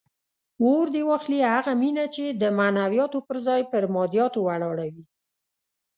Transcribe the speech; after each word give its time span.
اور 0.65 0.85
دې 0.95 1.01
واخلي 1.09 1.39
هغه 1.55 1.71
مینه 1.81 2.05
چې 2.15 2.25
د 2.41 2.43
معنویاتو 2.57 3.19
پر 3.27 3.37
ځای 3.47 3.61
پر 3.71 3.83
مادیاتو 3.95 4.39
ولاړه 4.47 4.87
وي. 4.93 5.05